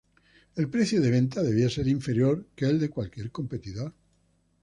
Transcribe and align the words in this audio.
El 0.55 0.67
precio 0.67 0.99
de 0.99 1.11
venta 1.11 1.43
debía 1.43 1.69
ser 1.69 1.87
inferior 1.87 2.47
que 2.55 2.65
el 2.65 2.79
de 2.79 2.89
cualquier 2.89 3.29
competidor. 3.31 3.93